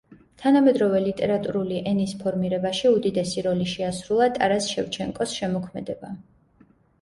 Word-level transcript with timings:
თანამედროვე 0.43 1.01
ლიტერატურული 1.01 1.81
ენის 1.91 2.15
ფორმირებაში 2.21 2.91
უდიდესი 2.95 3.45
როლი 3.49 3.69
შეასრულა 3.75 4.31
ტარას 4.39 4.71
შევჩენკოს 4.73 5.37
შემოქმედებამ. 5.43 6.19